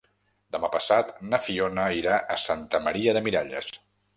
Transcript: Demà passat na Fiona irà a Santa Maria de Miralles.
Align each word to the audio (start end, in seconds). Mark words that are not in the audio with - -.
Demà 0.55 0.69
passat 0.75 1.11
na 1.33 1.39
Fiona 1.49 1.85
irà 1.99 2.17
a 2.37 2.41
Santa 2.47 2.83
Maria 2.89 3.17
de 3.19 3.23
Miralles. 3.29 3.71